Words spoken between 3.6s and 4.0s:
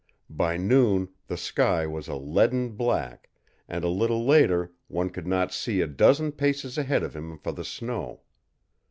and a